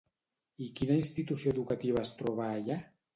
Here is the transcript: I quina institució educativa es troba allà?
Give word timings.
I 0.67 0.69
quina 0.79 0.95
institució 0.99 1.53
educativa 1.57 2.01
es 2.09 2.13
troba 2.23 2.49
allà? 2.57 2.79